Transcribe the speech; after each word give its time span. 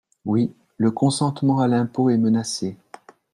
Oui, 0.25 0.51
le 0.77 0.89
consentement 0.89 1.59
à 1.59 1.67
l’impôt 1.67 2.09
est 2.09 2.17
menacé. 2.17 2.75